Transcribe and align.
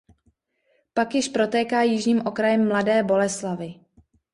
Pak 0.93 1.15
již 1.15 1.27
protéká 1.27 1.81
jižním 1.81 2.21
okrajem 2.27 2.67
Mladé 2.67 3.03
Boleslavi. 3.03 3.75